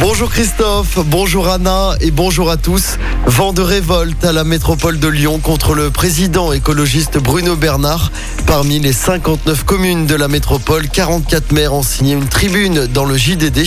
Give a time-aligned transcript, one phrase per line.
[0.00, 2.96] Bonjour Christophe, bonjour Anna et bonjour à tous.
[3.26, 8.10] Vent de révolte à la métropole de Lyon contre le président écologiste Bruno Bernard.
[8.46, 13.18] Parmi les 59 communes de la métropole, 44 maires ont signé une tribune dans le
[13.18, 13.66] JDD.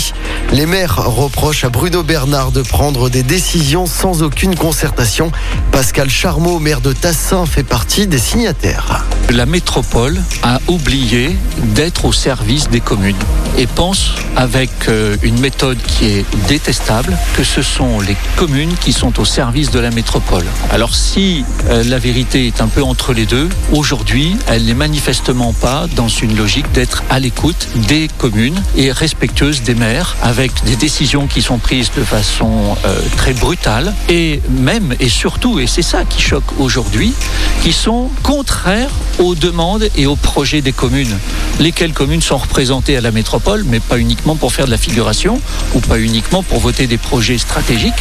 [0.53, 5.31] Les maires reprochent à Bruno Bernard de prendre des décisions sans aucune concertation.
[5.71, 9.05] Pascal Charmeau, maire de Tassin, fait partie des signataires.
[9.29, 11.37] La métropole a oublié
[11.75, 13.15] d'être au service des communes
[13.57, 18.93] et pense avec euh, une méthode qui est détestable que ce sont les communes qui
[18.93, 20.45] sont au service de la métropole.
[20.71, 25.53] Alors si euh, la vérité est un peu entre les deux, aujourd'hui, elle n'est manifestement
[25.53, 30.75] pas dans une logique d'être à l'écoute des communes et respectueuse des maires avec des
[30.75, 35.81] décisions qui sont prises de façon euh, très brutale et même et surtout, et c'est
[35.81, 37.13] ça qui choque aujourd'hui,
[37.61, 41.17] qui sont contraires aux demandes et aux projets des communes.
[41.59, 45.39] Lesquelles communes sont représentées à la métropole, mais pas uniquement pour faire de la figuration
[45.75, 47.93] ou pas uniquement pour voter des projets stratégiques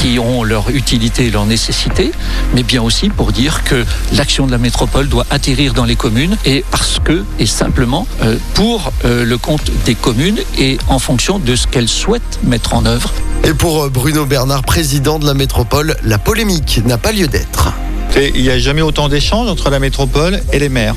[0.00, 2.12] qui ont leur utilité et leur nécessité,
[2.54, 6.36] mais bien aussi pour dire que l'action de la métropole doit atterrir dans les communes
[6.44, 11.38] et parce que, et simplement, euh, pour euh, le compte des communes et en fonction
[11.38, 13.12] de ce qu'elles souhaitent mettre en œuvre.
[13.44, 17.72] Et pour Bruno Bernard, président de la métropole, la polémique n'a pas lieu d'être.
[18.16, 20.94] Il n'y a jamais autant d'échanges entre la métropole et les maires.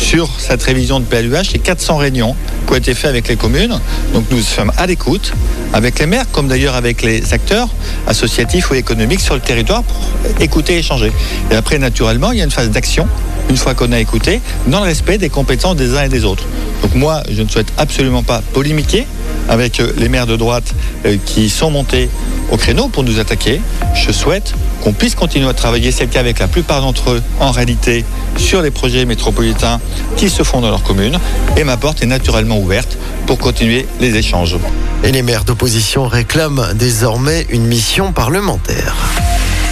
[0.00, 2.34] Sur cette révision de PLUH, a 400 réunions
[2.66, 3.78] qui ont été faites avec les communes.
[4.12, 5.32] Donc nous sommes à l'écoute
[5.72, 7.68] avec les maires, comme d'ailleurs avec les acteurs
[8.08, 11.12] associatifs ou économiques sur le territoire pour écouter et échanger.
[11.52, 13.06] Et après, naturellement, il y a une phase d'action,
[13.50, 16.44] une fois qu'on a écouté, dans le respect des compétences des uns et des autres.
[16.82, 19.06] Donc moi, je ne souhaite absolument pas polémiquer
[19.48, 20.72] avec les maires de droite
[21.04, 22.08] euh, qui sont montés
[22.52, 23.60] au créneau pour nous attaquer.
[23.94, 27.22] Je souhaite qu'on puisse continuer à travailler, c'est le cas avec la plupart d'entre eux,
[27.40, 28.04] en réalité,
[28.36, 29.80] sur les projets métropolitains
[30.16, 31.18] qui se font dans leur commune.
[31.56, 34.56] Et ma porte est naturellement ouverte pour continuer les échanges.
[35.02, 38.94] Et les maires d'opposition réclament désormais une mission parlementaire.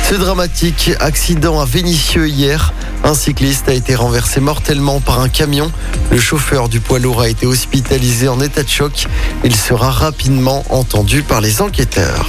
[0.09, 2.73] Ce dramatique accident à Vénissieux hier.
[3.05, 5.71] Un cycliste a été renversé mortellement par un camion.
[6.11, 9.07] Le chauffeur du poids lourd a été hospitalisé en état de choc.
[9.45, 12.27] Il sera rapidement entendu par les enquêteurs.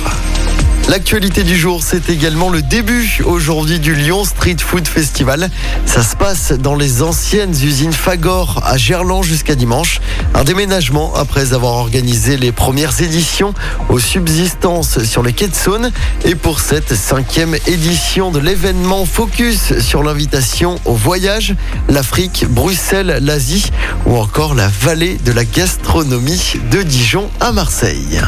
[0.90, 5.52] L'actualité du jour, c'est également le début aujourd'hui du Lyon Street Food Festival.
[5.86, 10.02] Ça se passe dans les anciennes usines Fagor à Gerland jusqu'à dimanche.
[10.40, 13.54] Un déménagement après avoir organisé les premières éditions
[13.90, 15.92] aux subsistances sur les quais de Saône.
[16.24, 21.56] Et pour cette cinquième édition de l'événement, focus sur l'invitation au voyage,
[21.90, 23.70] l'Afrique, Bruxelles, l'Asie
[24.06, 28.22] ou encore la vallée de la gastronomie de Dijon à Marseille.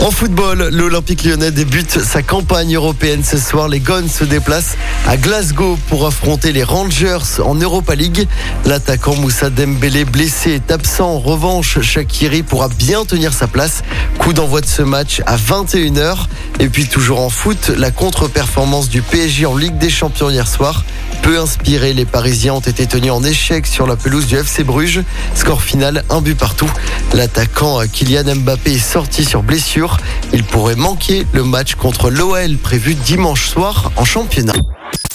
[0.00, 3.68] En football, l'Olympique lyonnais débute sa campagne européenne ce soir.
[3.68, 4.76] Les Gones se déplacent
[5.08, 8.28] à Glasgow pour affronter les Rangers en Europa League.
[8.64, 11.14] L'attaquant Moussa Dembélé blessé est absent.
[11.14, 13.82] En revanche, Shakiri pourra bien tenir sa place.
[14.18, 16.26] Coup d'envoi de ce match à 21h.
[16.60, 20.84] Et puis toujours en foot, la contre-performance du PSG en Ligue des Champions hier soir.
[21.28, 25.02] Peu inspiré, les Parisiens ont été tenus en échec sur la pelouse du FC Bruges.
[25.34, 26.70] Score final, un but partout.
[27.12, 29.98] L'attaquant Kylian Mbappé est sorti sur blessure.
[30.32, 34.54] Il pourrait manquer le match contre l'OL prévu dimanche soir en championnat.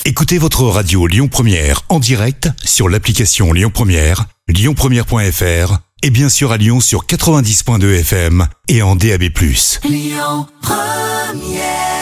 [0.05, 6.51] Écoutez votre radio Lyon Première en direct sur l'application Lyon Première, lyonpremière.fr et bien sûr
[6.51, 9.23] à Lyon sur 90.2 FM et en DAB+.
[9.83, 11.92] Lyon Première